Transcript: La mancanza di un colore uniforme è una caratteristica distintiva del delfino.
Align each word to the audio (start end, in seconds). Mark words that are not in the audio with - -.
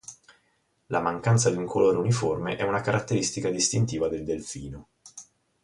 La 0.87 0.99
mancanza 0.99 1.51
di 1.51 1.57
un 1.57 1.67
colore 1.67 1.99
uniforme 1.99 2.55
è 2.55 2.63
una 2.63 2.81
caratteristica 2.81 3.51
distintiva 3.51 4.07
del 4.07 4.23
delfino. 4.23 4.87